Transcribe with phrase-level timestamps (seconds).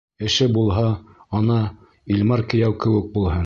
[0.27, 0.85] Эше булһа,
[1.41, 1.59] ана,
[2.17, 3.39] Илмар кейәү кеүек булһын.